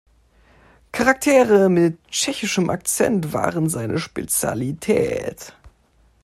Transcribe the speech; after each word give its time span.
Charaktere 0.91 1.69
mit 1.69 1.99
tschechischem 2.09 2.71
Akzent 2.71 3.33
waren 3.33 3.69
seine 3.69 3.99
Spezialität. 3.99 5.53